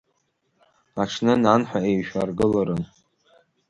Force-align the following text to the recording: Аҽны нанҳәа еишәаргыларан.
Аҽны 1.01 1.33
нанҳәа 1.43 1.79
еишәаргыларан. 1.89 2.81